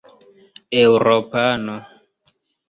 eŭropano 0.79 1.77